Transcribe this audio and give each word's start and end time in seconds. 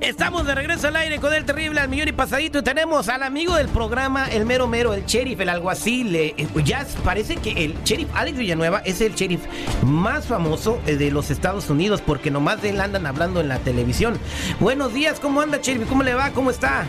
Estamos 0.00 0.46
de 0.46 0.54
regreso 0.54 0.86
al 0.86 0.94
aire 0.94 1.18
con 1.18 1.34
el 1.34 1.44
terrible 1.44 1.80
al 1.80 1.88
millón 1.88 2.06
y 2.06 2.12
pasadito. 2.12 2.62
Tenemos 2.62 3.08
al 3.08 3.24
amigo 3.24 3.56
del 3.56 3.66
programa, 3.66 4.26
el 4.26 4.46
mero 4.46 4.68
mero, 4.68 4.94
el 4.94 5.04
sheriff, 5.04 5.40
el 5.40 5.48
alguacil. 5.48 6.14
Eh, 6.14 6.34
eh, 6.38 6.46
ya 6.64 6.86
parece 7.04 7.36
que 7.36 7.64
el 7.64 7.74
sheriff 7.82 8.08
Alex 8.14 8.38
Villanueva 8.38 8.78
es 8.84 9.00
el 9.00 9.14
sheriff 9.14 9.40
más 9.82 10.26
famoso 10.26 10.80
eh, 10.86 10.96
de 10.96 11.10
los 11.10 11.32
Estados 11.32 11.68
Unidos 11.68 12.00
porque 12.00 12.30
nomás 12.30 12.62
de 12.62 12.70
él 12.70 12.80
andan 12.80 13.06
hablando 13.06 13.40
en 13.40 13.48
la 13.48 13.58
televisión. 13.58 14.16
Buenos 14.60 14.94
días, 14.94 15.18
¿cómo 15.18 15.40
anda, 15.40 15.58
sheriff? 15.60 15.88
¿Cómo 15.88 16.04
le 16.04 16.14
va? 16.14 16.30
¿Cómo 16.30 16.50
está? 16.50 16.86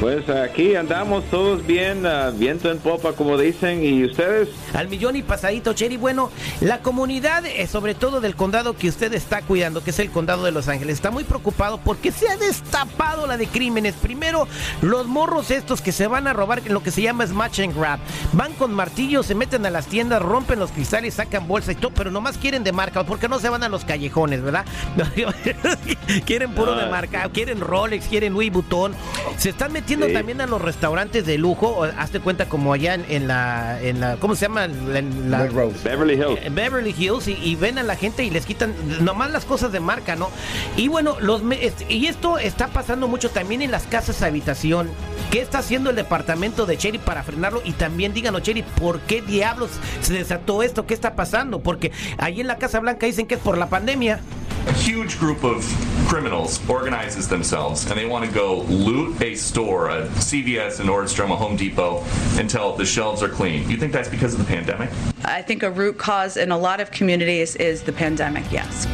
Pues 0.00 0.28
aquí 0.28 0.74
andamos 0.74 1.24
todos 1.30 1.66
bien, 1.66 2.04
uh, 2.04 2.30
viento 2.30 2.70
en 2.70 2.78
popa, 2.78 3.14
como 3.14 3.38
dicen, 3.38 3.82
y 3.82 4.04
ustedes. 4.04 4.50
Al 4.74 4.88
millón 4.88 5.16
y 5.16 5.22
pasadito, 5.22 5.72
Cherry. 5.72 5.96
Bueno, 5.96 6.30
la 6.60 6.80
comunidad, 6.80 7.46
eh, 7.46 7.66
sobre 7.66 7.94
todo 7.94 8.20
del 8.20 8.36
condado 8.36 8.76
que 8.76 8.90
usted 8.90 9.14
está 9.14 9.40
cuidando, 9.40 9.82
que 9.82 9.90
es 9.90 9.98
el 9.98 10.10
condado 10.10 10.44
de 10.44 10.52
Los 10.52 10.68
Ángeles, 10.68 10.96
está 10.96 11.10
muy 11.10 11.24
preocupado 11.24 11.80
porque 11.82 12.12
se 12.12 12.28
ha 12.28 12.36
destapado 12.36 13.26
la 13.26 13.38
de 13.38 13.46
crímenes. 13.46 13.94
Primero, 13.94 14.46
los 14.82 15.06
morros 15.06 15.50
estos 15.50 15.80
que 15.80 15.92
se 15.92 16.06
van 16.06 16.26
a 16.26 16.34
robar 16.34 16.60
lo 16.68 16.82
que 16.82 16.90
se 16.90 17.00
llama 17.00 17.26
smash 17.26 17.62
and 17.62 17.74
grab. 17.74 17.98
Van 18.34 18.52
con 18.52 18.74
martillos, 18.74 19.24
se 19.24 19.34
meten 19.34 19.64
a 19.64 19.70
las 19.70 19.86
tiendas, 19.86 20.20
rompen 20.20 20.58
los 20.58 20.72
cristales, 20.72 21.14
sacan 21.14 21.48
bolsa 21.48 21.72
y 21.72 21.76
todo, 21.76 21.92
pero 21.94 22.10
nomás 22.10 22.36
quieren 22.36 22.64
de 22.64 22.72
marca, 22.72 23.04
porque 23.04 23.30
no 23.30 23.38
se 23.38 23.48
van 23.48 23.62
a 23.62 23.70
los 23.70 23.86
callejones, 23.86 24.42
¿verdad? 24.42 24.66
quieren 26.26 26.52
puro 26.52 26.76
de 26.76 26.86
marca, 26.90 27.26
quieren 27.32 27.60
Rolex, 27.60 28.08
quieren 28.08 28.34
Louis 28.34 28.52
Vuitton. 28.52 28.94
Se 29.38 29.50
están 29.50 29.72
metiendo 29.72 29.85
metiendo 29.86 30.12
también 30.12 30.40
a 30.40 30.46
los 30.46 30.60
restaurantes 30.60 31.24
de 31.26 31.38
lujo. 31.38 31.84
Hazte 31.84 32.18
cuenta 32.18 32.48
como 32.48 32.72
allá 32.72 32.94
en, 32.94 33.28
la, 33.28 33.80
en 33.80 34.00
la, 34.00 34.16
¿cómo 34.16 34.34
se 34.34 34.46
llama? 34.46 34.64
En 34.64 35.30
la, 35.30 35.44
Beverly 35.84 36.14
Hills. 36.14 36.40
En 36.42 36.54
Beverly 36.56 36.94
Hills 36.96 37.28
y, 37.28 37.54
ven 37.54 37.78
a 37.78 37.84
la 37.84 37.94
gente 37.94 38.24
y 38.24 38.30
les 38.30 38.46
quitan 38.46 38.74
nomás 39.00 39.30
las 39.30 39.44
cosas 39.44 39.70
de 39.70 39.78
marca, 39.78 40.16
¿no? 40.16 40.30
Y 40.76 40.88
bueno, 40.88 41.16
los 41.20 41.42
y 41.88 42.06
esto 42.06 42.38
está 42.38 42.66
pasando 42.68 43.06
mucho 43.06 43.30
también 43.30 43.62
en 43.62 43.70
las 43.70 43.84
casas 43.84 44.22
habitación. 44.22 44.90
¿Qué 45.30 45.40
está 45.40 45.58
haciendo 45.58 45.90
el 45.90 45.96
departamento 45.96 46.66
de 46.66 46.76
Cherry 46.76 46.98
para 46.98 47.22
frenarlo? 47.22 47.62
Y 47.64 47.72
también 47.72 48.12
díganos, 48.12 48.42
Cherry, 48.42 48.62
¿por 48.62 49.00
qué 49.00 49.22
diablos 49.22 49.70
se 50.00 50.14
desató 50.14 50.64
esto? 50.64 50.86
¿Qué 50.86 50.94
está 50.94 51.14
pasando? 51.14 51.60
Porque 51.60 51.92
ahí 52.18 52.40
en 52.40 52.48
la 52.48 52.58
Casa 52.58 52.80
Blanca 52.80 53.06
dicen 53.06 53.26
que 53.26 53.36
es 53.36 53.40
por 53.40 53.56
la 53.56 53.68
pandemia. 53.68 54.20
A 54.66 54.72
huge 54.72 55.18
group 55.18 55.44
of 55.44 55.64
criminals 56.08 56.60
organizes 56.68 57.28
themselves 57.28 57.88
and 57.90 57.98
they 57.98 58.06
want 58.06 58.24
to 58.24 58.32
go 58.32 58.62
loot 58.62 59.20
a 59.22 59.34
store, 59.34 59.90
a 59.90 60.06
CVS, 60.08 60.80
a 60.80 60.82
Nordstrom, 60.82 61.30
a 61.30 61.36
Home 61.36 61.56
Depot, 61.56 62.02
until 62.38 62.74
the 62.76 62.84
shelves 62.84 63.22
are 63.22 63.28
clean. 63.28 63.68
You 63.70 63.76
think 63.76 63.92
that's 63.92 64.08
because 64.08 64.34
of 64.34 64.40
the 64.40 64.46
pandemic? 64.46 64.90
I 65.24 65.42
think 65.42 65.62
a 65.62 65.70
root 65.70 65.98
cause 65.98 66.36
in 66.36 66.50
a 66.50 66.58
lot 66.58 66.80
of 66.80 66.90
communities 66.90 67.56
is 67.56 67.82
the 67.82 67.92
pandemic, 67.92 68.50
yes. 68.50 68.86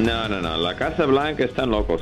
No, 0.00 0.26
no, 0.28 0.40
no. 0.40 0.56
La 0.56 0.74
Casa 0.74 1.04
Blanca 1.04 1.44
están 1.44 1.70
locos. 1.70 2.00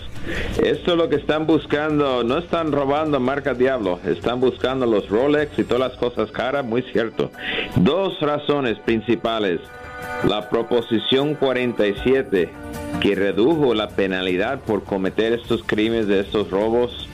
Esto 0.62 0.92
es 0.92 0.96
lo 0.96 1.08
que 1.08 1.16
están 1.16 1.46
buscando. 1.46 2.22
No 2.22 2.38
están 2.38 2.70
robando 2.70 3.18
marca 3.18 3.54
Diablo. 3.54 3.98
Están 4.04 4.38
buscando 4.40 4.86
los 4.86 5.08
Rolex 5.08 5.58
y 5.58 5.64
todas 5.64 5.90
las 5.90 5.98
cosas 5.98 6.30
caras. 6.30 6.64
Muy 6.64 6.82
cierto. 6.92 7.32
Dos 7.76 8.20
razones 8.20 8.78
principales. 8.80 9.60
La 10.24 10.48
proposición 10.48 11.34
47 11.34 12.50
que 13.00 13.14
redujo 13.14 13.74
la 13.74 13.88
penalidad 13.88 14.60
por 14.60 14.84
cometer 14.84 15.32
estos 15.32 15.62
crímenes 15.64 16.06
de 16.08 16.20
estos 16.20 16.50
robos 16.50 17.07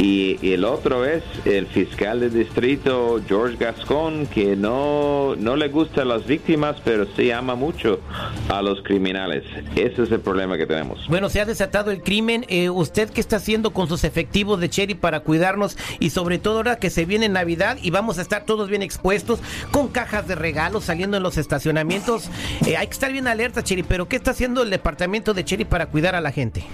y, 0.00 0.38
el 0.52 0.64
otro 0.64 1.04
es 1.04 1.22
el 1.44 1.66
fiscal 1.66 2.20
de 2.20 2.30
distrito 2.30 3.20
George 3.28 3.56
Gascon, 3.56 4.26
que 4.26 4.56
no, 4.56 5.36
no 5.36 5.56
le 5.56 5.68
gusta 5.68 6.02
a 6.02 6.04
las 6.06 6.26
víctimas, 6.26 6.76
pero 6.82 7.06
sí 7.16 7.30
ama 7.30 7.54
mucho 7.54 8.00
a 8.48 8.62
los 8.62 8.82
criminales. 8.82 9.44
Ese 9.76 10.02
es 10.02 10.10
el 10.10 10.20
problema 10.20 10.56
que 10.56 10.66
tenemos. 10.66 11.06
Bueno, 11.08 11.28
se 11.28 11.40
ha 11.40 11.44
desatado 11.44 11.90
el 11.90 12.02
crimen. 12.02 12.46
Eh, 12.48 12.70
¿Usted 12.70 13.10
qué 13.10 13.20
está 13.20 13.36
haciendo 13.36 13.72
con 13.72 13.88
sus 13.88 14.04
efectivos 14.04 14.58
de 14.58 14.70
Cherry 14.70 14.94
para 14.94 15.20
cuidarnos? 15.20 15.76
Y 15.98 16.10
sobre 16.10 16.38
todo 16.38 16.56
ahora 16.56 16.76
que 16.76 16.88
se 16.88 17.04
viene 17.04 17.28
Navidad 17.28 17.76
y 17.82 17.90
vamos 17.90 18.18
a 18.18 18.22
estar 18.22 18.46
todos 18.46 18.70
bien 18.70 18.82
expuestos, 18.82 19.40
con 19.70 19.88
cajas 19.88 20.26
de 20.26 20.34
regalos 20.34 20.84
saliendo 20.84 21.18
en 21.18 21.22
los 21.22 21.36
estacionamientos. 21.36 22.30
Eh, 22.66 22.76
hay 22.76 22.86
que 22.86 22.94
estar 22.94 23.12
bien 23.12 23.26
alerta, 23.26 23.62
Cherry, 23.62 23.82
pero 23.82 24.08
¿qué 24.08 24.16
está 24.16 24.30
haciendo 24.30 24.62
el 24.62 24.70
departamento 24.70 25.34
de 25.34 25.44
Cherry 25.44 25.66
para 25.66 25.86
cuidar 25.86 26.14
a 26.14 26.20
la 26.20 26.32
gente? 26.32 26.64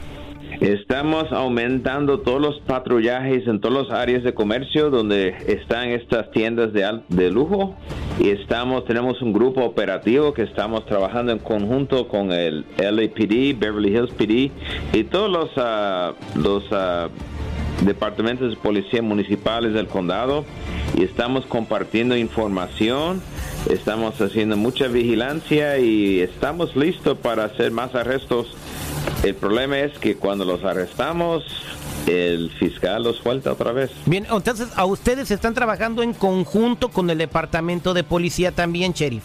Estamos 0.61 1.33
aumentando 1.33 2.21
todos 2.21 2.41
los 2.41 2.61
patrullajes 2.61 3.47
en 3.47 3.61
todas 3.61 3.89
las 3.89 3.99
áreas 3.99 4.23
de 4.23 4.33
comercio 4.33 4.89
donde 4.89 5.35
están 5.47 5.91
estas 5.91 6.31
tiendas 6.31 6.73
de, 6.73 7.01
de 7.09 7.31
lujo. 7.31 7.77
Y 8.19 8.31
estamos 8.31 8.87
tenemos 8.87 9.21
un 9.21 9.35
grupo 9.35 9.63
operativo 9.63 10.33
que 10.33 10.43
estamos 10.43 10.87
trabajando 10.87 11.33
en 11.33 11.39
conjunto 11.41 12.09
con 12.09 12.33
el 12.33 12.65
LAPD, 12.79 13.59
Beverly 13.59 13.91
Hills 13.91 14.13
PD 14.13 14.51
y 14.95 15.05
todos 15.05 15.31
los 15.31 15.57
uh, 15.59 16.15
los 16.39 16.65
uh, 16.73 17.11
departamentos 17.85 18.51
de 18.51 18.57
policía 18.57 19.03
municipales 19.03 19.75
del 19.75 19.89
condado. 19.89 20.47
Y 20.97 21.03
estamos 21.03 21.45
compartiendo 21.45 22.17
información, 22.17 23.21
estamos 23.71 24.19
haciendo 24.23 24.57
mucha 24.57 24.89
vigilancia 24.89 25.79
y 25.79 26.21
estamos 26.21 26.75
listos 26.75 27.19
para 27.19 27.45
hacer 27.45 27.73
más 27.73 27.95
arrestos 27.95 28.57
el 29.23 29.35
problema 29.35 29.79
es 29.81 29.99
que 29.99 30.17
cuando 30.17 30.45
los 30.45 30.65
arrestamos, 30.65 31.45
el 32.07 32.51
fiscal 32.51 33.03
los 33.03 33.17
suelta 33.17 33.53
otra 33.53 33.73
vez. 33.73 33.91
Bien, 34.07 34.27
entonces 34.31 34.69
a 34.77 34.85
ustedes 34.85 35.31
están 35.31 35.55
trabajando 35.55 36.03
en 36.03 36.13
conjunto 36.13 36.89
con 36.89 37.11
el 37.11 37.19
departamento 37.19 37.95
de 37.95 38.05
policía 38.05 38.53
también, 38.53 38.93
sheriff. 38.93 39.25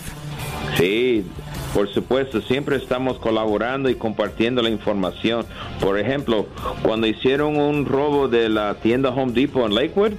Sí, 0.78 1.25
por 1.74 1.91
supuesto, 1.94 2.41
siempre 2.41 2.75
estamos 2.75 3.18
colaborando 3.19 3.90
y 3.90 3.96
compartiendo 3.96 4.62
la 4.62 4.69
información. 4.69 5.46
Por 5.80 6.00
ejemplo, 6.00 6.47
cuando 6.81 7.07
hicieron 7.07 7.57
un 7.57 7.85
robo 7.85 8.28
de 8.28 8.50
la 8.50 8.75
tienda 8.75 9.09
Home 9.09 9.34
Depot 9.34 9.66
en 9.66 9.75
Lakewood 9.75 10.13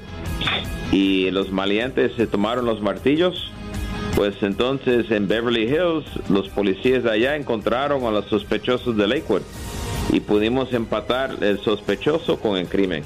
y 0.93 1.31
los 1.31 1.51
maleantes 1.51 2.13
se 2.17 2.27
tomaron 2.27 2.65
los 2.65 2.81
martillos, 2.81 3.51
pues 4.17 4.35
entonces 4.43 5.11
en 5.11 5.29
Beverly 5.29 5.65
Hills 5.65 6.05
los 6.29 6.49
policías 6.49 7.05
allá 7.05 7.37
encontraron 7.37 8.05
a 8.05 8.11
los 8.11 8.27
sospechosos 8.27 8.97
de 8.97 9.07
Lakewood 9.07 9.43
y 10.13 10.21
pudimos 10.21 10.73
empatar 10.73 11.37
el 11.41 11.59
sospechoso 11.61 12.39
con 12.39 12.57
el 12.57 12.69
crimen. 12.69 13.05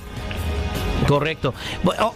Correcto. 1.06 1.54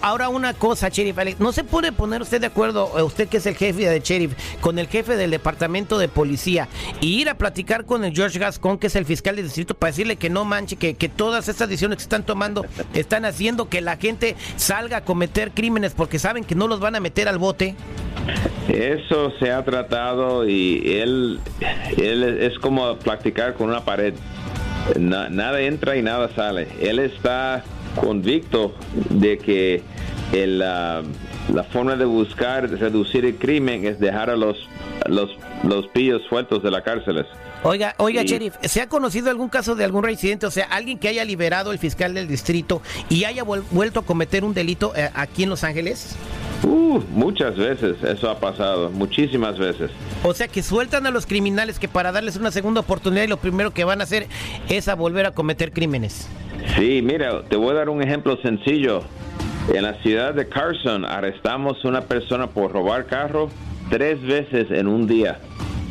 Ahora 0.00 0.28
una 0.28 0.54
cosa, 0.54 0.88
Sheriff 0.88 1.16
¿no 1.38 1.52
se 1.52 1.64
puede 1.64 1.92
poner 1.92 2.22
usted 2.22 2.41
de 2.41 2.48
acuerdo, 2.48 2.92
eh, 2.98 3.02
usted 3.02 3.28
que 3.28 3.36
es 3.36 3.46
el 3.46 3.56
jefe 3.56 3.88
de 3.88 4.00
Sheriff, 4.00 4.34
con 4.60 4.78
el 4.78 4.88
jefe 4.88 5.16
del 5.16 5.30
departamento 5.30 5.98
de 5.98 6.08
policía 6.08 6.68
y 7.00 7.20
ir 7.20 7.28
a 7.28 7.34
platicar 7.34 7.84
con 7.84 8.04
el 8.04 8.12
George 8.12 8.38
Gascon, 8.38 8.78
que 8.78 8.88
es 8.88 8.96
el 8.96 9.04
fiscal 9.04 9.36
de 9.36 9.42
distrito, 9.42 9.74
para 9.74 9.92
decirle 9.92 10.16
que 10.16 10.30
no 10.30 10.44
manche, 10.44 10.76
que, 10.76 10.94
que 10.94 11.08
todas 11.08 11.48
estas 11.48 11.68
decisiones 11.68 11.98
que 11.98 12.02
están 12.02 12.24
tomando 12.24 12.64
están 12.94 13.24
haciendo 13.24 13.68
que 13.68 13.80
la 13.80 13.96
gente 13.96 14.36
salga 14.56 14.98
a 14.98 15.04
cometer 15.04 15.52
crímenes 15.52 15.92
porque 15.94 16.18
saben 16.18 16.44
que 16.44 16.54
no 16.54 16.66
los 16.66 16.80
van 16.80 16.97
a 16.97 17.00
meter 17.00 17.28
al 17.28 17.38
bote? 17.38 17.76
Eso 18.68 19.32
se 19.38 19.50
ha 19.50 19.64
tratado 19.64 20.48
y 20.48 20.98
él, 21.00 21.41
él 21.97 22.22
es 22.41 22.58
como 22.58 22.97
platicar 22.98 23.54
con 23.54 23.68
una 23.68 23.84
pared. 23.84 24.14
nada 24.98 25.60
entra 25.60 25.97
y 25.97 26.02
nada 26.02 26.30
sale. 26.34 26.68
Él 26.80 26.98
está 26.98 27.64
convicto 27.97 28.75
de 29.11 29.39
que 29.39 29.83
la 30.33 31.03
forma 31.73 31.97
de 31.97 32.05
buscar 32.05 32.71
reducir 32.71 33.25
el 33.25 33.37
crimen 33.37 33.84
es 33.84 33.98
dejar 33.98 34.31
a 34.31 34.37
los, 34.37 34.69
los, 35.07 35.31
los 35.65 35.87
pillos 35.89 36.22
sueltos 36.28 36.63
de 36.63 36.71
las 36.71 36.83
cárceles. 36.83 37.27
Oiga, 37.63 37.95
oiga, 37.98 38.22
Sheriff, 38.22 38.54
¿se 38.63 38.81
ha 38.81 38.89
conocido 38.89 39.28
algún 39.28 39.51
caso 39.51 39.75
de 39.75 39.84
algún 39.84 40.03
residente, 40.03 40.47
o 40.47 40.51
sea, 40.51 40.65
alguien 40.65 40.98
que 40.98 41.09
haya 41.09 41.27
liberado 41.27 41.72
el 41.72 41.78
fiscal 41.78 42.15
del 42.15 42.27
distrito 42.27 42.81
y 43.10 43.25
haya 43.25 43.42
vuelto 43.42 44.01
a 44.01 44.03
cometer 44.03 44.45
un 44.45 44.54
delito 44.54 44.95
eh, 44.97 45.10
aquí 45.13 45.43
en 45.43 45.51
Los 45.51 45.63
Ángeles? 45.63 46.16
Uh, 46.63 47.01
muchas 47.13 47.57
veces 47.57 48.03
eso 48.03 48.31
ha 48.31 48.39
pasado, 48.39 48.91
muchísimas 48.91 49.59
veces. 49.59 49.91
O 50.22 50.33
sea 50.33 50.48
que 50.48 50.63
sueltan 50.63 51.07
a 51.07 51.10
los 51.10 51.27
criminales 51.27 51.78
que 51.78 51.89
para 51.89 52.13
darles 52.13 52.36
una 52.36 52.51
segunda 52.51 52.81
oportunidad 52.81 53.25
y 53.25 53.28
lo 53.28 53.36
primero 53.36 53.72
que 53.72 53.84
van 53.84 54.01
a 54.01 54.04
hacer 54.04 54.27
es 54.71 54.89
a 54.89 54.95
volver 54.95 55.27
a 55.27 55.33
cometer 55.33 55.72
crímenes. 55.72 56.28
Sí, 56.77 57.01
mira, 57.03 57.42
te 57.42 57.57
voy 57.57 57.71
a 57.71 57.74
dar 57.74 57.89
un 57.89 58.03
ejemplo 58.03 58.36
sencillo. 58.42 59.03
En 59.72 59.83
la 59.83 59.95
ciudad 60.03 60.34
de 60.34 60.48
Carson 60.48 61.04
arrestamos 61.04 61.84
a 61.84 61.89
una 61.89 62.03
persona 62.03 62.48
por 62.48 62.72
robar 62.72 63.07
carro 63.07 63.51
tres 63.89 64.21
veces 64.22 64.71
en 64.71 64.89
un 64.89 65.07
día. 65.07 65.39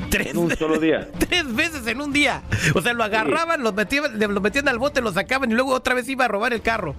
¿Tres? 0.10 0.28
En 0.28 0.38
un 0.38 0.56
solo 0.56 0.80
día. 0.80 1.08
Tres 1.30 1.56
veces 1.56 1.86
en 1.86 2.02
un 2.02 2.12
día. 2.12 2.42
O 2.74 2.82
sea, 2.82 2.94
lo 2.94 3.04
agarraban, 3.04 3.62
lo, 3.62 3.74
metían, 3.74 4.18
lo 4.18 4.42
metían 4.42 4.68
al 4.68 4.80
bote, 4.80 5.02
lo 5.02 5.12
sacaban 5.12 5.52
y 5.52 5.54
luego 5.54 5.72
otra 5.72 5.94
vez 5.94 6.10
iba 6.10 6.26
a 6.26 6.28
robar 6.28 6.52
el 6.52 6.62
carro. 6.62 6.96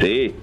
Sí, 0.00 0.34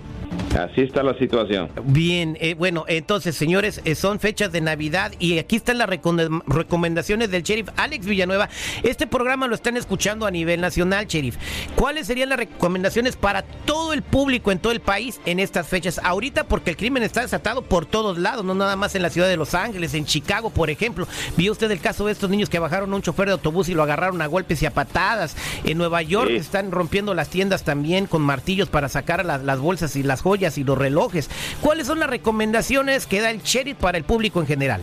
Así 0.57 0.81
está 0.81 1.03
la 1.03 1.17
situación. 1.17 1.69
Bien, 1.85 2.37
eh, 2.41 2.55
bueno, 2.55 2.83
entonces, 2.87 3.35
señores, 3.35 3.81
eh, 3.85 3.93
son 3.93 4.19
fechas 4.19 4.51
de 4.51 4.61
Navidad 4.61 5.11
y 5.19 5.37
aquí 5.37 5.55
están 5.55 5.77
las 5.77 5.87
recomendaciones 5.87 7.29
del 7.29 7.43
sheriff 7.43 7.69
Alex 7.75 8.05
Villanueva. 8.05 8.49
Este 8.83 9.05
programa 9.05 9.47
lo 9.47 9.53
están 9.53 9.77
escuchando 9.77 10.25
a 10.25 10.31
nivel 10.31 10.59
nacional, 10.59 11.05
sheriff. 11.05 11.37
¿Cuáles 11.75 12.07
serían 12.07 12.29
las 12.29 12.39
recomendaciones 12.39 13.15
para 13.15 13.43
todo 13.43 13.93
el 13.93 14.01
público 14.01 14.51
en 14.51 14.59
todo 14.59 14.73
el 14.73 14.79
país 14.79 15.21
en 15.25 15.39
estas 15.39 15.67
fechas? 15.67 16.01
Ahorita, 16.03 16.45
porque 16.45 16.71
el 16.71 16.77
crimen 16.77 17.03
está 17.03 17.21
desatado 17.21 17.61
por 17.61 17.85
todos 17.85 18.17
lados, 18.17 18.43
no 18.43 18.55
nada 18.55 18.75
más 18.75 18.95
en 18.95 19.03
la 19.03 19.11
ciudad 19.11 19.27
de 19.27 19.37
Los 19.37 19.53
Ángeles, 19.53 19.93
en 19.93 20.05
Chicago, 20.05 20.49
por 20.49 20.71
ejemplo. 20.71 21.07
¿Vio 21.37 21.51
usted 21.51 21.69
el 21.69 21.79
caso 21.79 22.07
de 22.07 22.11
estos 22.11 22.29
niños 22.29 22.49
que 22.49 22.59
bajaron 22.59 22.91
a 22.91 22.95
un 22.95 23.01
chofer 23.03 23.27
de 23.27 23.33
autobús 23.33 23.69
y 23.69 23.75
lo 23.75 23.83
agarraron 23.83 24.21
a 24.21 24.27
golpes 24.27 24.63
y 24.63 24.65
a 24.65 24.71
patadas? 24.71 25.37
En 25.63 25.77
Nueva 25.77 26.01
York 26.01 26.31
están 26.31 26.71
rompiendo 26.71 27.13
las 27.13 27.29
tiendas 27.29 27.63
también 27.63 28.07
con 28.07 28.23
martillos 28.23 28.67
para 28.67 28.89
sacar 28.89 29.23
las, 29.25 29.43
las 29.43 29.59
bolsas 29.59 29.95
y 29.95 30.01
las 30.01 30.21
joyas 30.21 30.38
y 30.39 30.63
los 30.63 30.77
relojes. 30.77 31.29
¿Cuáles 31.61 31.87
son 31.87 31.99
las 31.99 32.09
recomendaciones 32.09 33.05
que 33.05 33.21
da 33.21 33.31
el 33.31 33.41
sheriff 33.41 33.77
para 33.77 33.97
el 33.97 34.03
público 34.03 34.39
en 34.39 34.47
general? 34.47 34.81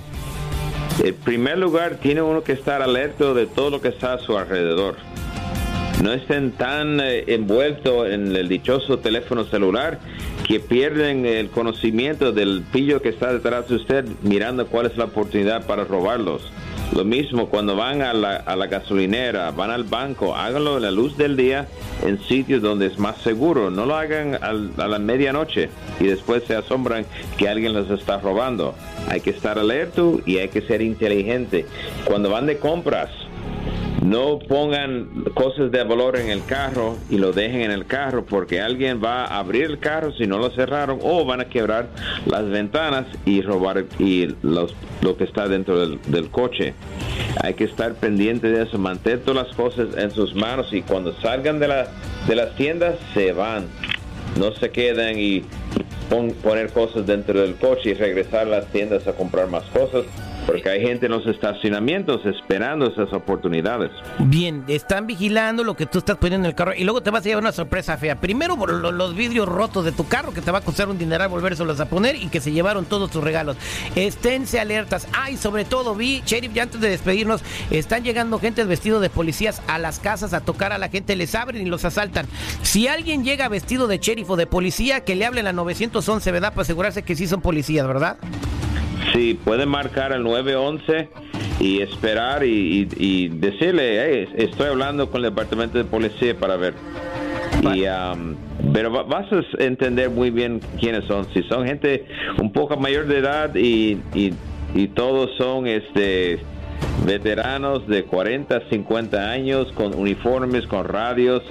En 1.03 1.15
primer 1.15 1.59
lugar, 1.59 1.97
tiene 1.97 2.23
uno 2.23 2.43
que 2.43 2.53
estar 2.53 2.83
alerta 2.83 3.33
de 3.35 3.47
todo 3.47 3.71
lo 3.71 3.81
que 3.81 3.89
está 3.89 4.15
a 4.15 4.19
su 4.19 4.37
alrededor. 4.37 4.97
No 6.03 6.13
estén 6.13 6.53
tan 6.53 7.01
eh, 7.01 7.25
envueltos 7.29 8.11
en 8.11 8.37
el 8.37 8.49
dichoso 8.49 8.99
teléfono 8.99 9.45
celular 9.45 9.99
que 10.47 10.61
pierden 10.61 11.25
el 11.25 11.49
conocimiento 11.49 12.33
del 12.33 12.63
pillo 12.71 13.01
que 13.01 13.09
está 13.09 13.33
detrás 13.33 13.69
de 13.69 13.77
usted 13.77 14.05
mirando 14.23 14.67
cuál 14.67 14.87
es 14.87 14.97
la 14.97 15.05
oportunidad 15.05 15.67
para 15.67 15.85
robarlos. 15.85 16.43
Lo 16.95 17.05
mismo 17.05 17.49
cuando 17.49 17.77
van 17.77 18.01
a 18.01 18.13
la, 18.13 18.37
a 18.37 18.57
la 18.57 18.67
gasolinera, 18.69 19.51
van 19.51 19.71
al 19.71 19.85
banco, 19.85 20.35
háganlo 20.35 20.77
en 20.77 20.83
la 20.83 20.91
luz 20.91 21.17
del 21.17 21.37
día 21.37 21.67
en 22.05 22.23
sitios 22.23 22.63
donde 22.63 22.87
es 22.87 22.99
más 22.99 23.19
seguro. 23.19 23.71
No 23.71 23.87
lo 23.87 23.97
hagan 23.97 24.37
a 24.37 24.53
la 24.53 24.99
medianoche 24.99 25.69
y 26.01 26.05
después 26.05 26.45
se 26.45 26.55
asombran 26.55 27.05
que 27.37 27.49
alguien 27.49 27.73
los 27.73 27.91
está 27.91 28.19
robando. 28.19 28.75
Hay 29.09 29.21
que 29.21 29.31
estar 29.31 29.59
alerta 29.59 30.03
y 30.25 30.39
hay 30.39 30.49
que 30.49 30.63
ser 30.63 30.83
inteligente. 30.83 31.67
Cuando 32.05 32.31
van 32.31 32.47
de 32.47 32.59
compras, 32.59 33.11
no 34.07 34.39
pongan 34.39 35.25
cosas 35.35 35.73
de 35.73 35.83
valor 35.83 36.17
en 36.17 36.31
el 36.31 36.45
carro 36.45 36.97
y 37.11 37.19
lo 37.19 37.33
dejen 37.33 37.63
en 37.63 37.71
el 37.73 37.87
carro 37.87 38.25
porque 38.25 38.61
alguien 38.61 39.03
va 39.03 39.25
a 39.25 39.39
abrir 39.39 39.65
el 39.65 39.81
carro 39.81 40.13
si 40.13 40.29
no 40.29 40.39
lo 40.39 40.51
cerraron 40.51 41.01
o 41.03 41.25
van 41.25 41.41
a 41.41 41.47
quebrar 41.47 41.89
las 42.25 42.49
ventanas 42.49 43.07
y 43.25 43.43
robar 43.43 43.85
y 43.99 44.29
los, 44.43 44.75
lo 45.01 45.17
que 45.17 45.25
está 45.25 45.49
dentro 45.49 45.89
del, 45.89 46.31
coche. 46.31 46.75
Hay 47.43 47.55
que 47.55 47.65
estar 47.65 47.95
pendiente 47.95 48.49
de 48.49 48.63
eso, 48.63 48.79
mantener 48.79 49.21
todas 49.21 49.49
las 49.49 49.57
cosas 49.57 49.97
en 49.97 50.11
sus 50.13 50.35
manos 50.35 50.73
y 50.73 50.83
cuando 50.83 51.13
salgan 51.21 51.59
de, 51.59 51.69
la, 51.69 51.89
de 52.29 52.37
las 52.37 52.55
tiendas 52.55 52.97
se 53.13 53.33
van. 53.33 53.67
No 54.39 54.53
se 54.53 54.71
quedan 54.71 55.19
y 55.19 55.45
poner 56.43 56.71
cosas 56.73 57.07
dentro 57.07 57.41
del 57.41 57.57
coche 57.57 57.91
y 57.91 57.95
regresar 57.95 58.47
a 58.47 58.51
las 58.51 58.67
tiendas 58.67 59.07
a 59.09 59.15
comprar 59.15 59.49
más 59.49 59.65
cosas 59.65 60.05
porque 60.47 60.71
hay 60.71 60.81
gente 60.81 61.07
en 61.07 61.13
los 61.13 61.27
estacionamientos 61.27 62.25
esperando 62.25 62.87
esas 62.87 63.13
oportunidades. 63.13 63.91
Bien, 64.19 64.65
están 64.69 65.07
vigilando 65.07 65.65
lo 65.65 65.75
que 65.75 65.87
tú 65.87 65.99
estás 65.99 66.17
poniendo 66.17 66.47
en 66.47 66.51
el 66.51 66.55
carro 66.55 66.73
y 66.75 66.85
luego 66.85 67.03
te 67.03 67.11
vas 67.11 67.23
a 67.23 67.29
llevar 67.29 67.43
una 67.43 67.53
sorpresa 67.53 67.97
fea. 67.97 68.21
Primero 68.21 68.57
por 68.57 68.73
los 68.73 69.17
vidrios 69.17 69.49
rotos 69.49 69.85
de 69.85 69.93
tu 69.93 70.07
carro 70.07 70.33
que 70.33 70.41
te 70.41 70.51
va 70.51 70.59
a 70.59 70.61
costar 70.61 70.89
un 70.89 70.99
dineral 70.99 71.29
volvérselos 71.29 71.81
a 71.81 71.89
poner 71.89 72.17
y 72.17 72.29
que 72.29 72.41
se 72.41 72.53
llevaron 72.53 72.85
todos 72.85 73.11
tus 73.11 73.23
regalos. 73.23 73.57
Esténse 73.97 74.61
alertas. 74.61 75.09
Ay, 75.13 75.37
sobre 75.37 75.65
todo 75.65 75.95
vi, 75.95 76.23
Sheriff, 76.25 76.53
ya 76.53 76.63
antes 76.63 76.81
de 76.81 76.89
despedirnos, 76.89 77.43
están 77.71 78.05
llegando 78.05 78.39
gente 78.39 78.65
vestido 78.65 79.01
de 79.01 79.11
policías 79.11 79.63
a 79.67 79.79
las 79.79 79.99
casas 79.99 80.33
a 80.33 80.41
tocar 80.41 80.73
a 80.73 80.79
la 80.79 80.89
gente, 80.89 81.17
les 81.17 81.35
abren 81.35 81.67
y 81.67 81.71
los 81.71 81.85
asaltan. 81.85 82.27
Si 82.63 82.89
alguien 82.89 83.25
llega 83.25 83.49
vestido 83.49 83.87
de 83.87 83.99
sheriff 83.99 84.31
o 84.31 84.37
de 84.37 84.47
policía, 84.47 85.01
que 85.01 85.17
le 85.17 85.27
hablen 85.27 85.47
a 85.47 85.53
911, 85.53 86.31
¿verdad? 86.31 86.51
Para 86.51 86.63
asegurarse 86.63 87.03
que 87.03 87.17
sí 87.17 87.27
son 87.27 87.41
policías, 87.41 87.87
¿verdad? 87.87 88.19
Sí, 89.17 89.33
pueden 89.33 89.71
marcar 89.71 90.13
al 90.13 90.23
911 90.25 91.09
y 91.59 91.81
esperar 91.81 92.45
y, 92.45 93.29
decirle, 93.29 94.25
estoy 94.37 94.67
hablando 94.67 95.11
con 95.11 95.25
el 95.25 95.31
departamento 95.31 95.79
de 95.79 95.85
policía 95.85 96.39
para 96.39 96.57
ver. 96.57 96.75
Y, 97.63 97.85
um, 97.87 98.37
pero 98.75 98.91
vas 98.91 99.27
a 99.33 99.41
entender 99.65 100.11
muy 100.11 100.29
bien 100.29 100.61
quiénes 100.79 101.07
son. 101.07 101.27
Si 101.33 101.43
son 101.45 101.65
gente 101.65 102.05
un 102.39 102.53
poco 102.53 102.77
mayor 102.77 103.07
de 103.07 103.17
edad 103.17 103.55
y, 103.55 103.99
y 104.75 104.89
todos 104.89 105.31
son 105.39 105.67
este 105.67 106.39
veteranos 107.07 107.87
de 107.87 108.05
40, 108.05 108.69
50 108.69 109.31
años 109.31 109.73
con 109.73 109.95
uniformes, 109.95 110.67
con 110.67 110.85
radios 110.85 111.43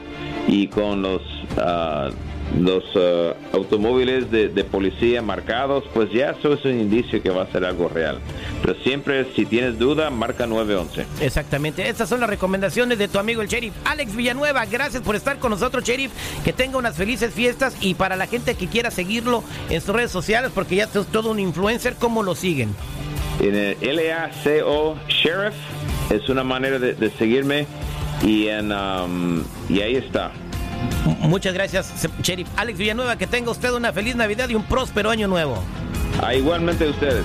y 0.47 0.67
con 0.67 1.01
los 1.01 1.21
uh, 1.57 2.13
los 2.59 2.83
uh, 2.95 3.33
automóviles 3.53 4.31
de, 4.31 4.63
policía 4.63 5.21
marcados, 5.21 5.83
pues 5.93 6.09
ya 6.11 6.31
eso 6.31 6.53
es 6.53 6.65
un 6.65 6.79
indicio 6.79 7.21
que 7.21 7.29
va 7.29 7.43
a 7.43 7.51
ser 7.51 7.65
algo 7.65 7.87
real. 7.87 8.19
Pero 8.61 8.75
siempre, 8.81 9.25
si 9.35 9.45
tienes 9.45 9.77
duda, 9.77 10.09
marca 10.09 10.47
911. 10.47 11.05
Exactamente. 11.21 11.87
Estas 11.87 12.09
son 12.09 12.19
las 12.19 12.29
recomendaciones 12.29 12.97
de 12.97 13.07
tu 13.07 13.19
amigo 13.19 13.41
el 13.41 13.47
sheriff 13.47 13.73
Alex 13.85 14.15
Villanueva. 14.15 14.65
Gracias 14.65 15.01
por 15.03 15.15
estar 15.15 15.39
con 15.39 15.51
nosotros, 15.51 15.83
sheriff. 15.83 16.11
Que 16.43 16.53
tenga 16.53 16.77
unas 16.77 16.95
felices 16.95 17.33
fiestas 17.33 17.75
y 17.81 17.95
para 17.95 18.15
la 18.15 18.27
gente 18.27 18.55
que 18.55 18.67
quiera 18.67 18.91
seguirlo 18.91 19.43
en 19.69 19.81
sus 19.81 19.95
redes 19.95 20.11
sociales, 20.11 20.51
porque 20.53 20.75
ya 20.75 20.85
es 20.85 20.91
todo 21.11 21.31
un 21.31 21.39
influencer, 21.39 21.95
¿cómo 21.99 22.23
lo 22.23 22.35
siguen? 22.35 22.75
En 23.41 23.55
el 23.55 23.77
LACO 23.81 24.97
Sheriff 25.09 25.55
es 26.09 26.29
una 26.29 26.43
manera 26.43 26.79
de, 26.79 27.09
seguirme 27.17 27.67
y, 28.23 28.47
en, 28.47 28.71
um, 28.71 29.43
y 29.69 29.81
ahí 29.81 29.95
está. 29.95 30.31
Muchas 31.05 31.53
gracias, 31.53 31.93
Sheriff 32.21 32.47
Alex 32.55 32.77
Villanueva. 32.77 33.17
Que 33.17 33.27
tenga 33.27 33.51
usted 33.51 33.71
una 33.71 33.93
feliz 33.93 34.15
Navidad 34.15 34.49
y 34.49 34.55
un 34.55 34.63
próspero 34.63 35.09
año 35.09 35.27
nuevo. 35.27 35.63
Ah, 36.21 36.33
igualmente 36.33 36.87
ustedes. 36.89 37.23